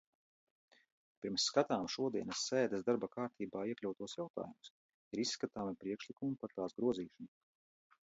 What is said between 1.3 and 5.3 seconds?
skatām šodienas sēdes darba kārtībā iekļautos jautājumus, ir